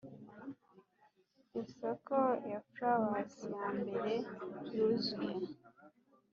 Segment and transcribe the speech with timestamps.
[1.61, 2.17] isoko
[2.51, 4.13] ya flavours yambere
[4.75, 5.49] yuzuye.